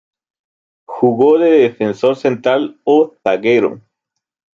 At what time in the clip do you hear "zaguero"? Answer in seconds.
3.23-3.81